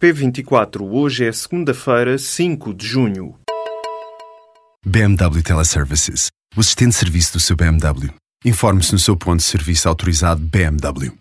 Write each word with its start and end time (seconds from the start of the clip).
P24, 0.00 0.80
hoje 0.88 1.26
é 1.26 1.32
segunda-feira, 1.32 2.16
5 2.16 2.72
de 2.72 2.86
junho. 2.86 3.34
BMW 4.86 5.42
Teleservices, 5.42 6.28
o 6.56 6.60
assistente 6.60 6.90
de 6.90 6.96
serviço 6.98 7.32
do 7.32 7.40
seu 7.40 7.56
BMW. 7.56 8.14
Informe-se 8.44 8.92
no 8.92 8.98
seu 9.00 9.16
ponto 9.16 9.38
de 9.38 9.42
serviço 9.42 9.88
autorizado 9.88 10.40
BMW. 10.40 11.12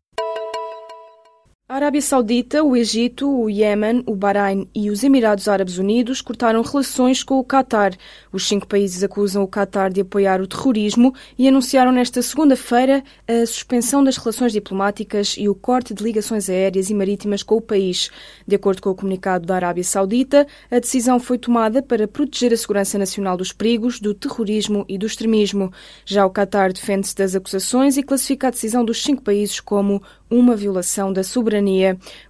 A 1.70 1.76
Arábia 1.76 2.02
Saudita, 2.02 2.64
o 2.64 2.78
Egito, 2.78 3.30
o 3.30 3.50
Iêmen, 3.50 4.02
o 4.06 4.16
Bahrein 4.16 4.70
e 4.74 4.90
os 4.90 5.04
Emirados 5.04 5.50
Árabes 5.50 5.78
Unidos 5.78 6.22
cortaram 6.22 6.62
relações 6.62 7.24
com 7.24 7.38
o 7.40 7.44
Qatar. 7.44 7.94
Os 8.32 8.48
cinco 8.48 8.66
países 8.66 9.04
acusam 9.04 9.44
o 9.44 9.50
Qatar 9.50 9.92
de 9.92 10.00
apoiar 10.00 10.40
o 10.40 10.48
terrorismo 10.48 11.14
e 11.38 11.46
anunciaram 11.46 11.92
nesta 11.92 12.22
segunda-feira 12.22 13.04
a 13.28 13.46
suspensão 13.46 14.02
das 14.02 14.16
relações 14.16 14.54
diplomáticas 14.54 15.36
e 15.38 15.50
o 15.50 15.56
corte 15.56 15.94
de 15.94 16.02
ligações 16.02 16.50
aéreas 16.50 16.90
e 16.90 16.94
marítimas 16.94 17.44
com 17.44 17.58
o 17.58 17.62
país. 17.62 18.10
De 18.48 18.56
acordo 18.56 18.82
com 18.82 18.92
o 18.92 18.96
comunicado 18.96 19.46
da 19.46 19.56
Arábia 19.56 19.84
Saudita, 19.84 20.48
a 20.72 20.80
decisão 20.80 21.20
foi 21.20 21.38
tomada 21.38 21.84
para 21.84 22.08
proteger 22.08 22.54
a 22.54 22.58
segurança 22.58 22.98
nacional 22.98 23.36
dos 23.36 23.52
perigos, 23.52 24.00
do 24.00 24.14
terrorismo 24.14 24.86
e 24.88 24.98
do 24.98 25.06
extremismo. 25.06 25.74
Já 26.06 26.26
o 26.26 26.32
Qatar 26.32 26.72
defende-se 26.72 27.14
das 27.14 27.36
acusações 27.36 27.98
e 27.98 28.04
classifica 28.04 28.48
a 28.48 28.52
decisão 28.52 28.86
dos 28.86 29.04
cinco 29.04 29.22
países 29.22 29.60
como 29.60 30.02
uma 30.30 30.56
violação 30.56 31.12
da 31.12 31.24
soberania. 31.24 31.57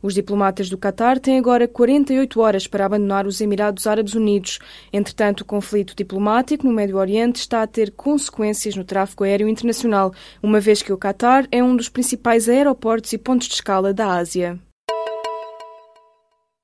Os 0.02 0.14
diplomatas 0.14 0.70
do 0.70 0.78
Qatar 0.78 1.20
têm 1.20 1.38
agora 1.38 1.68
48 1.68 2.40
horas 2.40 2.68
para 2.68 2.86
abandonar 2.86 3.28
os 3.28 3.42
Emirados 3.42 3.88
Árabes 3.88 4.14
Unidos. 4.14 4.60
Entretanto, 4.92 5.42
o 5.42 5.46
conflito 5.46 5.96
diplomático 5.96 6.66
no 6.66 6.74
Médio 6.74 6.98
Oriente 6.98 7.38
está 7.38 7.62
a 7.62 7.68
ter 7.68 7.92
consequências 7.92 8.76
no 8.76 8.84
tráfego 8.84 9.24
aéreo 9.24 9.50
internacional, 9.50 10.14
uma 10.42 10.60
vez 10.60 10.82
que 10.82 10.94
o 10.94 10.98
Qatar 10.98 11.48
é 11.52 11.64
um 11.64 11.76
dos 11.76 11.90
principais 11.90 12.48
aeroportos 12.48 13.14
e 13.14 13.18
pontos 13.18 13.48
de 13.48 13.56
escala 13.56 13.94
da 13.94 14.14
Ásia. 14.14 14.60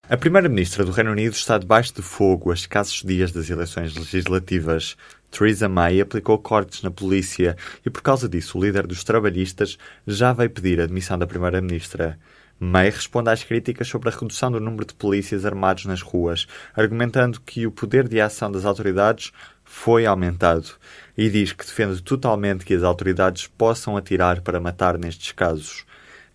A 0.10 0.18
Primeira-Ministra 0.18 0.84
do 0.84 0.92
Reino 0.92 1.12
Unido 1.12 1.34
está 1.34 1.58
debaixo 1.58 1.94
de 1.96 2.02
fogo 2.02 2.52
a 2.52 2.54
escassos 2.54 3.02
dias 3.04 3.32
das 3.32 3.50
eleições 3.50 3.96
legislativas. 3.96 4.98
Theresa 5.32 5.70
May 5.70 6.02
aplicou 6.02 6.38
cortes 6.38 6.84
na 6.84 6.92
polícia 6.92 7.56
e, 7.86 7.90
por 7.90 8.02
causa 8.02 8.28
disso, 8.28 8.58
o 8.58 8.62
líder 8.62 8.86
dos 8.86 9.04
trabalhistas 9.04 9.78
já 10.06 10.34
veio 10.34 10.50
pedir 10.50 10.82
a 10.82 10.84
admissão 10.84 11.18
da 11.18 11.26
Primeira-Ministra. 11.26 12.20
May 12.60 12.90
responde 12.90 13.30
às 13.30 13.44
críticas 13.44 13.88
sobre 13.88 14.10
a 14.10 14.12
redução 14.12 14.52
do 14.52 14.60
número 14.60 14.86
de 14.86 14.94
polícias 14.94 15.46
armados 15.46 15.86
nas 15.86 16.02
ruas, 16.02 16.48
argumentando 16.74 17.42
que 17.42 17.68
o 17.68 17.72
poder 17.72 18.08
de 18.08 18.22
ação 18.22 18.52
das 18.52 18.64
autoridades 18.64 19.32
foi 19.64 20.06
aumentado 20.06 20.70
e 21.18 21.30
diz 21.30 21.52
que 21.52 21.66
defende 21.66 22.02
totalmente 22.02 22.66
que 22.66 22.74
as 22.74 22.84
autoridades 22.84 23.48
possam 23.48 23.98
atirar 23.98 24.42
para 24.42 24.60
matar 24.60 24.98
nestes 24.98 25.32
casos. 25.32 25.86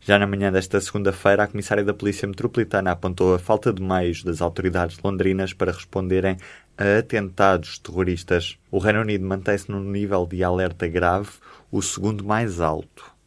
Já 0.00 0.19
na 0.19 0.27
manhã 0.27 0.50
desta 0.50 0.80
segunda-feira, 0.80 1.42
a 1.42 1.47
comissária 1.47 1.84
da 1.84 1.92
Polícia 1.92 2.27
Metropolitana 2.27 2.92
apontou 2.92 3.34
a 3.34 3.38
falta 3.38 3.72
de 3.72 3.82
meios 3.82 4.22
das 4.22 4.41
autoridades 4.41 4.98
londrinas 5.03 5.53
para 5.53 5.72
responderem 5.72 6.36
a 6.78 6.98
atentados 6.98 7.78
terroristas. 7.78 8.58
O 8.70 8.78
Reino 8.78 9.00
Unido 9.00 9.27
mantém-se 9.27 9.70
num 9.70 9.82
nível 9.82 10.27
de 10.27 10.42
alerta 10.42 10.86
grave, 10.86 11.30
o 11.70 11.82
segundo 11.82 12.25
mais 12.25 12.60
alto. 12.60 13.17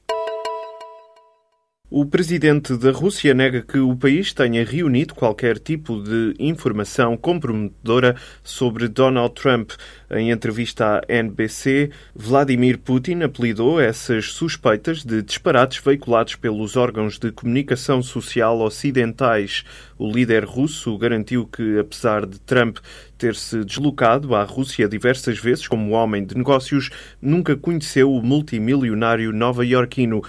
O 1.94 2.06
presidente 2.06 2.78
da 2.78 2.90
Rússia 2.90 3.34
nega 3.34 3.62
que 3.62 3.78
o 3.78 3.94
país 3.98 4.32
tenha 4.32 4.64
reunido 4.64 5.14
qualquer 5.14 5.60
tipo 5.60 6.02
de 6.02 6.34
informação 6.40 7.18
comprometedora 7.18 8.16
sobre 8.42 8.88
Donald 8.88 9.34
Trump. 9.34 9.72
Em 10.10 10.32
entrevista 10.32 11.00
à 11.00 11.14
NBC, 11.14 11.92
Vladimir 12.16 12.78
Putin 12.78 13.24
apelidou 13.24 13.78
essas 13.78 14.28
suspeitas 14.28 15.04
de 15.04 15.22
disparates 15.22 15.84
veiculados 15.84 16.36
pelos 16.38 16.78
órgãos 16.78 17.20
de 17.20 17.30
comunicação 17.30 18.02
social 18.02 18.62
ocidentais. 18.62 19.66
O 19.98 20.10
líder 20.10 20.46
russo 20.46 20.98
garantiu 20.98 21.46
que, 21.46 21.78
apesar 21.78 22.26
de 22.26 22.40
Trump 22.40 22.78
ter 23.18 23.36
se 23.36 23.66
deslocado 23.66 24.34
à 24.34 24.46
Rússia 24.46 24.88
diversas 24.88 25.38
vezes 25.40 25.68
como 25.68 25.92
homem 25.92 26.26
de 26.26 26.38
negócios, 26.38 26.90
nunca 27.22 27.58
conheceu 27.58 28.14
o 28.14 28.24
multimilionário 28.24 29.34
nova-iorquino. 29.34 30.24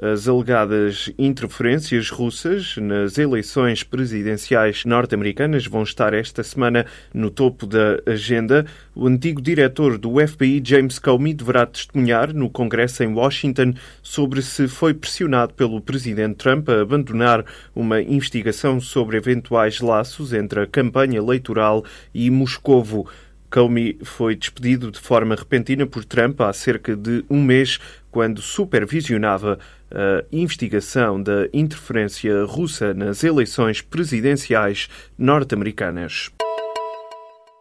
As 0.00 0.26
alegadas 0.26 1.12
interferências 1.18 2.08
russas 2.08 2.78
nas 2.78 3.18
eleições 3.18 3.82
presidenciais 3.82 4.86
norte-americanas 4.86 5.66
vão 5.66 5.82
estar 5.82 6.14
esta 6.14 6.42
semana 6.42 6.86
no 7.12 7.30
topo 7.30 7.66
da 7.66 8.00
agenda. 8.06 8.64
O 8.94 9.06
antigo 9.06 9.42
diretor 9.42 9.98
do 9.98 10.14
FBI, 10.26 10.62
James 10.64 10.98
Comey, 10.98 11.34
deverá 11.34 11.66
testemunhar 11.66 12.32
no 12.32 12.48
Congresso 12.48 13.02
em 13.02 13.12
Washington 13.12 13.74
sobre 14.02 14.40
se 14.40 14.66
foi 14.66 14.94
pressionado 14.94 15.52
pelo 15.52 15.78
presidente 15.78 16.36
Trump 16.36 16.70
a 16.70 16.80
abandonar 16.80 17.44
uma 17.76 18.00
investigação 18.00 18.80
sobre 18.80 19.18
eventuais 19.18 19.78
laços 19.80 20.32
entre 20.32 20.60
a 20.60 20.66
campanha 20.66 21.18
eleitoral 21.18 21.84
e 22.14 22.30
Moscovo. 22.30 23.06
Comey 23.50 23.98
foi 24.02 24.34
despedido 24.34 24.90
de 24.90 24.98
forma 24.98 25.34
repentina 25.34 25.86
por 25.86 26.02
Trump 26.06 26.40
há 26.40 26.50
cerca 26.54 26.96
de 26.96 27.22
um 27.28 27.42
mês, 27.42 27.78
quando 28.10 28.40
supervisionava 28.40 29.58
a 29.94 30.24
investigação 30.32 31.22
da 31.22 31.48
interferência 31.52 32.44
russa 32.44 32.94
nas 32.94 33.22
eleições 33.22 33.80
presidenciais 33.80 34.88
norte-americanas. 35.18 36.30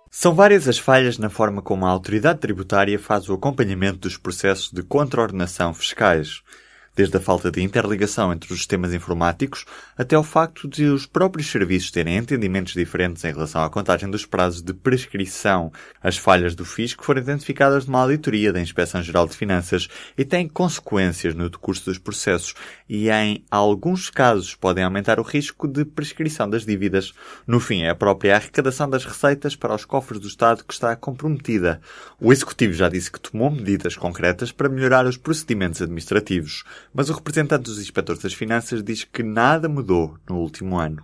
São 0.09 0.35
várias 0.35 0.67
as 0.67 0.77
falhas 0.77 1.17
na 1.17 1.29
forma 1.29 1.61
como 1.61 1.85
a 1.85 1.89
autoridade 1.89 2.39
tributária 2.39 2.99
faz 2.99 3.29
o 3.29 3.33
acompanhamento 3.33 3.99
dos 3.99 4.17
processos 4.17 4.71
de 4.71 4.83
contraordenação 4.83 5.73
fiscais 5.73 6.41
desde 6.95 7.17
a 7.17 7.19
falta 7.19 7.49
de 7.49 7.61
interligação 7.61 8.33
entre 8.33 8.51
os 8.51 8.59
sistemas 8.59 8.93
informáticos 8.93 9.65
até 9.97 10.17
o 10.17 10.23
facto 10.23 10.67
de 10.67 10.85
os 10.85 11.05
próprios 11.05 11.49
serviços 11.49 11.91
terem 11.91 12.17
entendimentos 12.17 12.73
diferentes 12.73 13.23
em 13.23 13.31
relação 13.31 13.63
à 13.63 13.69
contagem 13.69 14.09
dos 14.09 14.25
prazos 14.25 14.61
de 14.61 14.73
prescrição. 14.73 15.71
As 16.01 16.17
falhas 16.17 16.55
do 16.55 16.65
fisco 16.65 17.03
foram 17.03 17.21
identificadas 17.21 17.85
numa 17.85 18.01
auditoria 18.01 18.51
da 18.51 18.61
Inspeção 18.61 19.01
Geral 19.01 19.27
de 19.27 19.35
Finanças 19.35 19.87
e 20.17 20.25
têm 20.25 20.47
consequências 20.47 21.33
no 21.33 21.49
decurso 21.49 21.85
dos 21.85 21.97
processos 21.97 22.53
e, 22.89 23.09
em 23.09 23.43
alguns 23.49 24.09
casos, 24.09 24.55
podem 24.55 24.83
aumentar 24.83 25.19
o 25.19 25.23
risco 25.23 25.67
de 25.67 25.85
prescrição 25.85 26.49
das 26.49 26.65
dívidas. 26.65 27.13
No 27.47 27.59
fim, 27.59 27.83
é 27.83 27.89
a 27.89 27.95
própria 27.95 28.35
arrecadação 28.35 28.89
das 28.89 29.05
receitas 29.05 29.55
para 29.55 29.75
os 29.75 29.85
cofres 29.85 30.19
do 30.19 30.27
Estado 30.27 30.63
que 30.63 30.73
está 30.73 30.95
comprometida. 30.95 31.79
O 32.19 32.31
Executivo 32.31 32.73
já 32.73 32.89
disse 32.89 33.11
que 33.11 33.19
tomou 33.19 33.49
medidas 33.49 33.95
concretas 33.95 34.51
para 34.51 34.69
melhorar 34.69 35.05
os 35.05 35.17
procedimentos 35.17 35.81
administrativos 35.81 36.63
mas 36.93 37.09
o 37.09 37.13
representante 37.13 37.63
dos 37.63 37.79
inspectores 37.79 38.21
das 38.21 38.33
finanças 38.33 38.83
diz 38.83 39.03
que 39.03 39.23
nada 39.23 39.69
mudou 39.69 40.17
no 40.29 40.37
último 40.37 40.77
ano. 40.77 41.03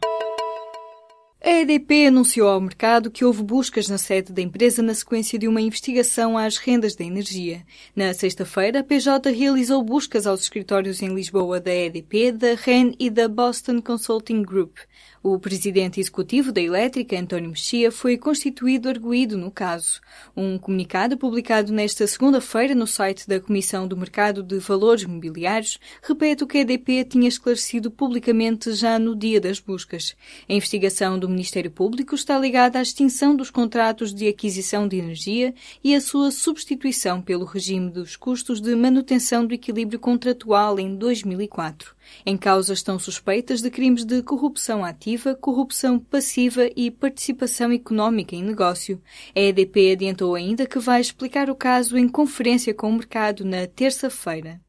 A 1.47 1.62
EDP 1.62 2.08
anunciou 2.08 2.50
ao 2.50 2.59
mercado 2.59 3.09
que 3.09 3.24
houve 3.24 3.41
buscas 3.41 3.88
na 3.88 3.97
sede 3.97 4.34
da 4.34 4.41
empresa 4.41 4.81
na 4.84 4.94
sequência 4.94 5.40
de 5.40 5.47
uma 5.47 5.62
investigação 5.62 6.38
às 6.38 6.58
rendas 6.58 6.94
da 6.94 7.06
energia. 7.06 7.66
Na 7.96 8.13
sexta-feira, 8.13 8.81
a 8.81 8.84
PJ 8.84 9.31
realizou 9.31 9.81
buscas 9.81 10.28
aos 10.28 10.41
escritórios 10.41 11.02
em 11.02 11.08
Lisboa 11.08 11.62
da 11.62 11.74
EDP, 11.74 12.34
da 12.34 12.53
REN 12.53 12.91
e 13.00 13.09
da 13.09 13.30
Boston 13.30 13.81
Consulting 13.81 14.44
Group. 14.44 14.75
O 15.24 15.40
presidente 15.40 16.00
executivo 16.00 16.52
da 16.52 16.62
Elétrica, 16.62 17.18
António 17.18 17.50
Mexia, 17.50 17.91
foi 17.91 18.18
constituído 18.18 18.88
arguído 18.88 19.38
no 19.38 19.50
caso. 19.50 20.00
Um 20.35 20.58
comunicado 20.58 21.18
publicado 21.18 21.74
nesta 21.74 22.06
segunda-feira 22.08 22.75
no 22.75 22.85
site 22.85 23.28
da 23.28 23.40
Comissão 23.40 23.88
do 23.88 23.97
Mercado 23.97 24.44
de 24.44 24.59
Valores 24.59 25.06
Mobiliários 25.06 25.79
repete 26.02 26.44
o 26.44 26.47
que 26.47 26.59
a 26.59 26.62
EDP 26.62 27.03
tinha 27.06 27.28
esclarecido 27.28 27.90
publicamente 27.90 28.72
já 28.74 29.00
no 29.00 29.16
dia 29.16 29.41
das 29.41 29.59
buscas. 29.59 30.16
A 30.47 30.53
investigação 30.53 31.18
do 31.18 31.28
Ministério 31.37 31.69
Público 31.69 32.15
está 32.15 32.35
ligada 32.39 32.79
à 32.79 32.81
extinção 32.81 33.35
dos 33.35 33.51
contratos 33.51 34.11
de 34.11 34.27
aquisição 34.27 34.87
de 34.87 34.97
energia 34.97 35.53
e 35.83 35.93
à 35.93 36.01
sua 36.01 36.31
substituição 36.31 37.21
pelo 37.21 37.45
regime 37.45 37.91
dos 37.91 38.15
custos 38.15 38.59
de 38.59 38.75
manutenção 38.75 39.45
do 39.45 39.53
equilíbrio 39.53 39.99
contratual 39.99 40.79
em 40.79 40.95
2004. 40.95 41.95
Em 42.25 42.35
causa 42.35 42.73
estão 42.73 42.97
suspeitas 42.97 43.61
de 43.61 43.69
crimes 43.69 44.03
de 44.03 44.23
corrupção 44.23 44.83
ativa, 44.83 45.35
corrupção 45.35 45.99
passiva 45.99 46.67
e 46.75 46.89
participação 46.89 47.72
económica 47.72 48.35
em 48.35 48.43
negócio. 48.43 48.99
A 49.35 49.40
EDP 49.40 49.91
adiantou 49.91 50.33
ainda 50.33 50.66
que 50.66 50.79
vai 50.79 50.99
explicar 50.99 51.51
o 51.51 51.55
caso 51.55 51.99
em 51.99 52.09
conferência 52.09 52.73
com 52.73 52.90
o 52.90 52.93
mercado 52.93 53.45
na 53.45 53.67
terça-feira. 53.67 54.59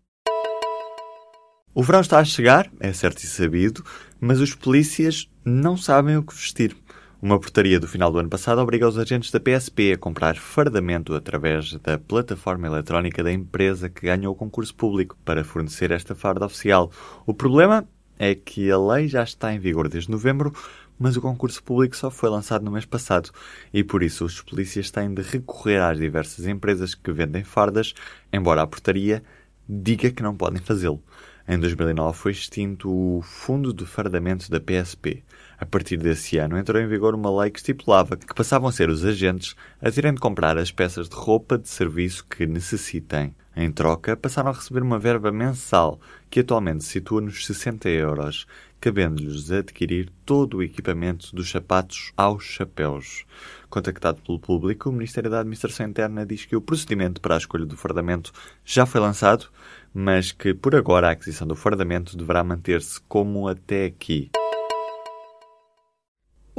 O 1.78 1.82
verão 1.82 2.00
está 2.00 2.18
a 2.18 2.24
chegar, 2.24 2.68
é 2.80 2.92
certo 2.92 3.22
e 3.22 3.26
sabido, 3.26 3.84
mas 4.20 4.40
os 4.40 4.54
polícias 4.54 5.28
não 5.44 5.76
sabem 5.76 6.16
o 6.16 6.22
que 6.22 6.34
vestir. 6.34 6.76
Uma 7.20 7.40
portaria 7.40 7.80
do 7.80 7.88
final 7.88 8.12
do 8.12 8.18
ano 8.18 8.28
passado 8.28 8.60
obriga 8.60 8.86
os 8.86 8.96
agentes 8.96 9.32
da 9.32 9.40
PSP 9.40 9.92
a 9.92 9.98
comprar 9.98 10.36
fardamento 10.36 11.14
através 11.14 11.74
da 11.78 11.98
plataforma 11.98 12.68
eletrónica 12.68 13.24
da 13.24 13.32
empresa 13.32 13.88
que 13.88 14.06
ganhou 14.06 14.32
o 14.32 14.36
concurso 14.36 14.74
público 14.74 15.16
para 15.24 15.42
fornecer 15.42 15.90
esta 15.90 16.14
farda 16.14 16.46
oficial. 16.46 16.92
O 17.26 17.34
problema 17.34 17.88
é 18.18 18.36
que 18.36 18.70
a 18.70 18.78
lei 18.78 19.08
já 19.08 19.24
está 19.24 19.52
em 19.52 19.58
vigor 19.58 19.88
desde 19.88 20.10
novembro, 20.10 20.52
mas 20.96 21.16
o 21.16 21.20
concurso 21.20 21.62
público 21.62 21.96
só 21.96 22.10
foi 22.10 22.28
lançado 22.28 22.64
no 22.64 22.70
mês 22.70 22.84
passado 22.84 23.30
e 23.72 23.82
por 23.82 24.02
isso 24.02 24.24
os 24.24 24.40
polícias 24.40 24.90
têm 24.90 25.12
de 25.12 25.22
recorrer 25.22 25.80
às 25.80 25.98
diversas 25.98 26.46
empresas 26.46 26.94
que 26.94 27.12
vendem 27.12 27.42
fardas, 27.42 27.94
embora 28.32 28.62
a 28.62 28.66
portaria 28.66 29.22
diga 29.68 30.10
que 30.10 30.22
não 30.22 30.36
podem 30.36 30.62
fazê-lo. 30.62 31.02
Em 31.50 31.58
2009 31.58 32.14
foi 32.14 32.32
extinto 32.32 32.90
o 32.90 33.22
Fundo 33.22 33.72
de 33.72 33.86
Fardamento 33.86 34.50
da 34.50 34.60
PSP. 34.60 35.24
A 35.58 35.64
partir 35.64 35.96
desse 35.96 36.36
ano 36.36 36.58
entrou 36.58 36.78
em 36.78 36.86
vigor 36.86 37.14
uma 37.14 37.40
lei 37.40 37.50
que 37.50 37.58
estipulava 37.58 38.18
que 38.18 38.34
passavam 38.34 38.68
a 38.68 38.72
ser 38.72 38.90
os 38.90 39.02
agentes 39.02 39.56
a 39.80 39.90
terem 39.90 40.12
de 40.12 40.20
comprar 40.20 40.58
as 40.58 40.70
peças 40.70 41.08
de 41.08 41.16
roupa 41.16 41.56
de 41.56 41.66
serviço 41.66 42.26
que 42.26 42.46
necessitem. 42.46 43.34
Em 43.56 43.72
troca, 43.72 44.14
passaram 44.14 44.50
a 44.50 44.52
receber 44.52 44.82
uma 44.82 44.98
verba 44.98 45.32
mensal, 45.32 45.98
que 46.30 46.40
atualmente 46.40 46.84
se 46.84 46.90
situa 46.90 47.22
nos 47.22 47.44
60 47.44 47.88
euros, 47.88 48.46
cabendo-lhes 48.80 49.50
adquirir 49.50 50.10
todo 50.24 50.58
o 50.58 50.62
equipamento 50.62 51.34
dos 51.34 51.50
sapatos 51.50 52.12
aos 52.16 52.44
chapéus. 52.44 53.24
Contactado 53.68 54.22
pelo 54.22 54.38
público, 54.38 54.88
o 54.88 54.92
Ministério 54.92 55.28
da 55.28 55.40
Administração 55.40 55.86
Interna 55.86 56.24
diz 56.24 56.44
que 56.44 56.54
o 56.54 56.60
procedimento 56.60 57.20
para 57.20 57.34
a 57.34 57.38
escolha 57.38 57.66
do 57.66 57.76
fardamento 57.76 58.32
já 58.64 58.86
foi 58.86 59.00
lançado, 59.00 59.48
mas 59.92 60.32
que 60.32 60.54
por 60.54 60.74
agora 60.74 61.08
a 61.08 61.10
aquisição 61.12 61.46
do 61.46 61.54
fardamento 61.54 62.16
deverá 62.16 62.42
manter-se 62.44 63.00
como 63.08 63.48
até 63.48 63.86
aqui. 63.86 64.30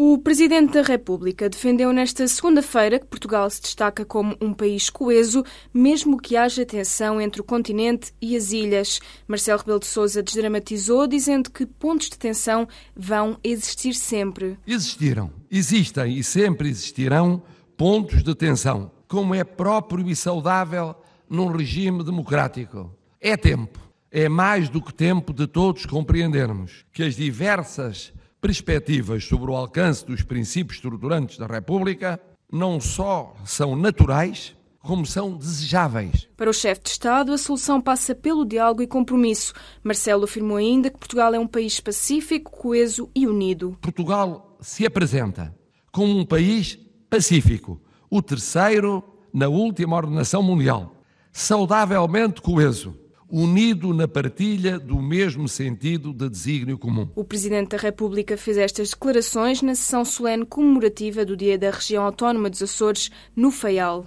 O 0.01 0.17
Presidente 0.17 0.75
da 0.75 0.81
República 0.81 1.49
defendeu 1.49 1.91
nesta 1.91 2.25
segunda-feira 2.25 2.99
que 2.99 3.05
Portugal 3.05 3.49
se 3.49 3.61
destaca 3.61 4.05
como 4.05 4.33
um 4.39 4.53
país 4.53 4.89
coeso, 4.89 5.43
mesmo 5.73 6.17
que 6.17 6.37
haja 6.37 6.65
tensão 6.65 7.19
entre 7.19 7.41
o 7.41 7.43
continente 7.43 8.13
e 8.21 8.33
as 8.37 8.53
ilhas. 8.53 9.01
Marcelo 9.27 9.59
Rebelo 9.59 9.79
de 9.81 9.87
Sousa 9.87 10.23
desdramatizou, 10.23 11.05
dizendo 11.05 11.51
que 11.51 11.65
pontos 11.65 12.09
de 12.09 12.17
tensão 12.17 12.65
vão 12.95 13.37
existir 13.43 13.93
sempre. 13.93 14.57
Existiram, 14.65 15.33
existem 15.51 16.17
e 16.17 16.23
sempre 16.23 16.69
existirão 16.69 17.43
pontos 17.75 18.23
de 18.23 18.33
tensão, 18.33 18.89
como 19.05 19.35
é 19.35 19.43
próprio 19.43 20.07
e 20.07 20.15
saudável 20.15 20.95
num 21.29 21.47
regime 21.47 22.05
democrático. 22.05 22.97
É 23.21 23.35
tempo, 23.35 23.77
é 24.09 24.29
mais 24.29 24.69
do 24.69 24.81
que 24.81 24.93
tempo 24.93 25.33
de 25.33 25.45
todos 25.45 25.85
compreendermos 25.85 26.85
que 26.93 27.03
as 27.03 27.17
diversas 27.17 28.13
perspectivas 28.39 29.25
sobre 29.25 29.51
o 29.51 29.55
alcance 29.57 30.05
dos 30.05 30.23
princípios 30.23 30.77
estruturantes 30.77 31.37
da 31.37 31.45
República 31.45 32.17
não 32.49 32.79
só 32.79 33.35
são 33.43 33.75
naturais, 33.75 34.55
como 34.79 35.05
são 35.05 35.35
desejáveis. 35.35 36.29
Para 36.37 36.49
o 36.49 36.53
chefe 36.53 36.83
de 36.83 36.91
Estado, 36.91 37.33
a 37.33 37.37
solução 37.37 37.81
passa 37.81 38.15
pelo 38.15 38.45
diálogo 38.45 38.81
e 38.81 38.87
compromisso. 38.87 39.53
Marcelo 39.83 40.23
afirmou 40.23 40.55
ainda 40.55 40.89
que 40.89 40.97
Portugal 40.97 41.33
é 41.33 41.39
um 41.39 41.45
país 41.45 41.81
pacífico, 41.81 42.49
coeso 42.49 43.11
e 43.13 43.27
unido. 43.27 43.77
Portugal 43.81 44.57
se 44.61 44.85
apresenta 44.85 45.53
como 45.91 46.17
um 46.17 46.25
país 46.25 46.79
pacífico, 47.09 47.81
o 48.09 48.21
terceiro 48.21 49.03
na 49.33 49.49
última 49.49 49.97
ordenação 49.97 50.41
mundial, 50.41 50.95
saudavelmente 51.33 52.41
coeso 52.41 52.97
unido 53.29 53.93
na 53.93 54.07
partilha 54.07 54.79
do 54.79 55.01
mesmo 55.01 55.47
sentido 55.47 56.13
de 56.13 56.29
desígnio 56.29 56.77
comum. 56.77 57.09
O 57.15 57.23
Presidente 57.23 57.69
da 57.69 57.77
República 57.77 58.37
fez 58.37 58.57
estas 58.57 58.89
declarações 58.89 59.61
na 59.61 59.75
sessão 59.75 60.03
solene 60.03 60.45
comemorativa 60.45 61.23
do 61.23 61.37
Dia 61.37 61.57
da 61.57 61.69
Região 61.69 62.03
Autónoma 62.03 62.49
dos 62.49 62.61
Açores, 62.61 63.11
no 63.35 63.51
Faial. 63.51 64.05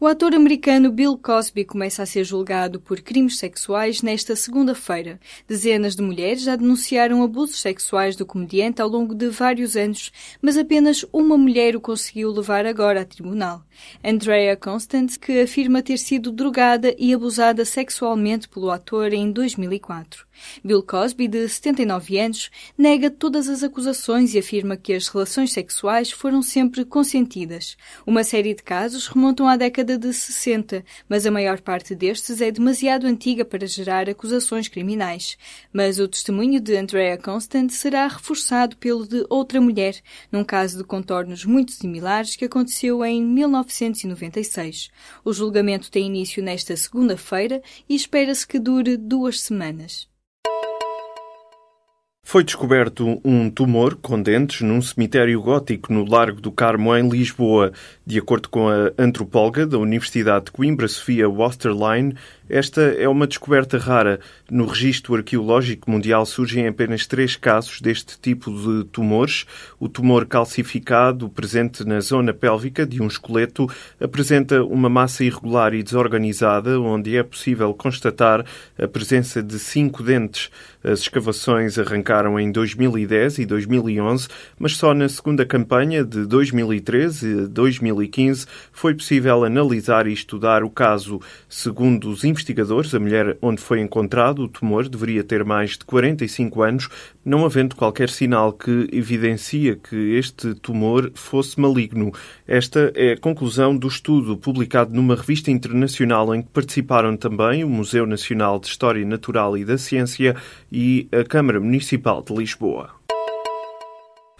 O 0.00 0.06
ator 0.06 0.32
americano 0.32 0.92
Bill 0.92 1.18
Cosby 1.18 1.64
começa 1.64 2.04
a 2.04 2.06
ser 2.06 2.22
julgado 2.22 2.78
por 2.78 3.00
crimes 3.00 3.36
sexuais 3.36 4.00
nesta 4.00 4.36
segunda-feira. 4.36 5.18
Dezenas 5.48 5.96
de 5.96 6.02
mulheres 6.02 6.42
já 6.42 6.54
denunciaram 6.54 7.20
abusos 7.20 7.60
sexuais 7.60 8.14
do 8.14 8.24
comediante 8.24 8.80
ao 8.80 8.88
longo 8.88 9.12
de 9.12 9.28
vários 9.28 9.76
anos, 9.76 10.12
mas 10.40 10.56
apenas 10.56 11.04
uma 11.12 11.36
mulher 11.36 11.74
o 11.74 11.80
conseguiu 11.80 12.30
levar 12.30 12.64
agora 12.64 13.00
a 13.00 13.04
tribunal. 13.04 13.64
Andrea 14.04 14.56
Constance, 14.56 15.18
que 15.18 15.40
afirma 15.40 15.82
ter 15.82 15.98
sido 15.98 16.30
drogada 16.30 16.94
e 16.96 17.12
abusada 17.12 17.64
sexualmente 17.64 18.48
pelo 18.48 18.70
ator 18.70 19.12
em 19.12 19.32
2004. 19.32 20.27
Bill 20.64 20.82
Cosby, 20.82 21.28
de 21.28 21.48
79 21.48 22.18
anos, 22.18 22.50
nega 22.76 23.10
todas 23.10 23.48
as 23.48 23.62
acusações 23.62 24.34
e 24.34 24.38
afirma 24.38 24.76
que 24.76 24.92
as 24.92 25.08
relações 25.08 25.52
sexuais 25.52 26.10
foram 26.10 26.42
sempre 26.42 26.84
consentidas. 26.84 27.76
Uma 28.06 28.24
série 28.24 28.54
de 28.54 28.62
casos 28.62 29.06
remontam 29.06 29.46
à 29.46 29.56
década 29.56 29.96
de 29.96 30.12
60, 30.12 30.84
mas 31.08 31.24
a 31.24 31.30
maior 31.30 31.60
parte 31.60 31.94
destes 31.94 32.40
é 32.40 32.50
demasiado 32.50 33.06
antiga 33.06 33.44
para 33.44 33.66
gerar 33.66 34.08
acusações 34.08 34.68
criminais. 34.68 35.38
Mas 35.72 35.98
o 35.98 36.08
testemunho 36.08 36.60
de 36.60 36.76
Andrea 36.76 37.16
Constant 37.16 37.70
será 37.70 38.06
reforçado 38.06 38.76
pelo 38.76 39.06
de 39.06 39.24
outra 39.28 39.60
mulher, 39.60 39.96
num 40.32 40.44
caso 40.44 40.78
de 40.78 40.84
contornos 40.84 41.44
muito 41.44 41.72
similares 41.72 42.34
que 42.34 42.44
aconteceu 42.44 43.04
em 43.04 43.34
19 43.34 43.68
1996. 43.68 44.90
O 45.24 45.32
julgamento 45.32 45.90
tem 45.90 46.06
início 46.06 46.42
nesta 46.42 46.76
segunda-feira 46.76 47.62
e 47.88 47.94
espera-se 47.94 48.46
que 48.46 48.58
dure 48.58 48.96
duas 48.96 49.40
semanas. 49.40 50.08
Foi 52.30 52.44
descoberto 52.44 53.18
um 53.24 53.48
tumor 53.48 53.96
com 53.96 54.20
dentes 54.20 54.60
num 54.60 54.82
cemitério 54.82 55.40
gótico 55.40 55.90
no 55.90 56.04
Largo 56.04 56.42
do 56.42 56.52
Carmo, 56.52 56.94
em 56.94 57.08
Lisboa. 57.08 57.72
De 58.04 58.18
acordo 58.18 58.50
com 58.50 58.68
a 58.68 58.92
antropóloga 58.98 59.66
da 59.66 59.78
Universidade 59.78 60.44
de 60.44 60.50
Coimbra, 60.50 60.86
Sofia 60.88 61.26
Westerlein, 61.26 62.12
esta 62.48 62.80
é 62.80 63.08
uma 63.08 63.26
descoberta 63.26 63.78
rara. 63.78 64.20
No 64.50 64.66
registro 64.66 65.14
arqueológico 65.14 65.90
mundial 65.90 66.24
surgem 66.24 66.66
apenas 66.66 67.06
três 67.06 67.36
casos 67.36 67.80
deste 67.80 68.18
tipo 68.18 68.50
de 68.50 68.84
tumores. 68.84 69.46
O 69.78 69.88
tumor 69.88 70.26
calcificado, 70.26 71.28
presente 71.28 71.84
na 71.84 72.00
zona 72.00 72.32
pélvica 72.32 72.86
de 72.86 73.02
um 73.02 73.06
esqueleto, 73.06 73.66
apresenta 74.00 74.62
uma 74.64 74.88
massa 74.88 75.24
irregular 75.24 75.74
e 75.74 75.82
desorganizada, 75.82 76.80
onde 76.80 77.16
é 77.16 77.22
possível 77.22 77.72
constatar 77.74 78.44
a 78.78 78.88
presença 78.88 79.42
de 79.42 79.58
cinco 79.58 80.02
dentes. 80.02 80.50
As 80.82 81.00
escavações 81.00 81.78
arrancaram 81.78 82.38
em 82.38 82.52
2010 82.52 83.38
e 83.38 83.46
2011, 83.46 84.28
mas 84.58 84.76
só 84.76 84.94
na 84.94 85.08
segunda 85.08 85.44
campanha 85.44 86.04
de 86.04 86.24
2013 86.24 87.26
e 87.26 87.46
2015 87.48 88.46
foi 88.72 88.94
possível 88.94 89.44
analisar 89.44 90.06
e 90.06 90.12
estudar 90.12 90.62
o 90.62 90.70
caso. 90.70 91.20
Segundo 91.48 92.08
os 92.10 92.24
investigadores, 92.38 92.94
a 92.94 93.00
mulher 93.00 93.36
onde 93.42 93.60
foi 93.60 93.80
encontrado 93.80 94.44
o 94.44 94.48
tumor 94.48 94.88
deveria 94.88 95.24
ter 95.24 95.44
mais 95.44 95.72
de 95.72 95.84
45 95.84 96.62
anos, 96.62 96.88
não 97.24 97.44
havendo 97.44 97.74
qualquer 97.74 98.08
sinal 98.08 98.52
que 98.52 98.88
evidencia 98.92 99.74
que 99.76 100.14
este 100.14 100.54
tumor 100.54 101.10
fosse 101.14 101.60
maligno. 101.60 102.12
Esta 102.46 102.92
é 102.94 103.12
a 103.12 103.18
conclusão 103.18 103.76
do 103.76 103.88
estudo 103.88 104.36
publicado 104.36 104.94
numa 104.94 105.16
revista 105.16 105.50
internacional 105.50 106.34
em 106.34 106.42
que 106.42 106.48
participaram 106.48 107.16
também 107.16 107.64
o 107.64 107.68
Museu 107.68 108.06
Nacional 108.06 108.60
de 108.60 108.68
História 108.68 109.04
Natural 109.04 109.58
e 109.58 109.64
da 109.64 109.76
Ciência 109.76 110.36
e 110.70 111.08
a 111.12 111.24
Câmara 111.24 111.58
Municipal 111.58 112.22
de 112.22 112.34
Lisboa. 112.34 112.97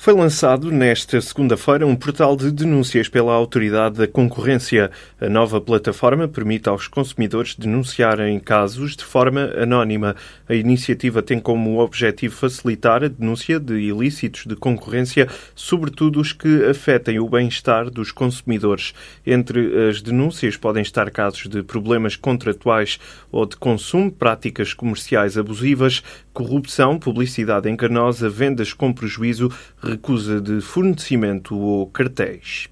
Foi 0.01 0.15
lançado 0.15 0.71
nesta 0.71 1.21
segunda-feira 1.21 1.85
um 1.85 1.97
portal 1.97 2.37
de 2.37 2.53
denúncias 2.53 3.09
pela 3.09 3.33
Autoridade 3.33 3.97
da 3.97 4.07
Concorrência. 4.07 4.93
A 5.21 5.29
nova 5.29 5.61
plataforma 5.61 6.29
permite 6.29 6.69
aos 6.69 6.87
consumidores 6.87 7.57
denunciarem 7.57 8.39
casos 8.39 8.95
de 8.95 9.03
forma 9.03 9.53
anónima. 9.61 10.15
A 10.49 10.55
iniciativa 10.55 11.21
tem 11.21 11.41
como 11.41 11.81
objetivo 11.81 12.37
facilitar 12.37 13.03
a 13.03 13.09
denúncia 13.09 13.59
de 13.59 13.75
ilícitos 13.75 14.47
de 14.47 14.55
concorrência, 14.55 15.27
sobretudo 15.53 16.21
os 16.21 16.33
que 16.33 16.65
afetem 16.67 17.19
o 17.19 17.29
bem-estar 17.29 17.91
dos 17.91 18.13
consumidores. 18.13 18.95
Entre 19.27 19.89
as 19.89 20.01
denúncias 20.01 20.57
podem 20.57 20.83
estar 20.83 21.11
casos 21.11 21.49
de 21.49 21.65
problemas 21.65 22.15
contratuais 22.15 23.01
ou 23.33 23.45
de 23.45 23.57
consumo, 23.57 24.13
práticas 24.13 24.73
comerciais 24.73 25.37
abusivas, 25.37 26.05
corrupção, 26.39 27.01
publicidade 27.01 27.69
enganosa, 27.69 28.31
vendas 28.31 28.73
com 28.73 28.93
prejuízo, 28.93 29.51
recusa 29.83 30.41
de 30.41 30.61
fornecimento 30.61 31.59
ou 31.59 31.85
cartéis. 31.89 32.69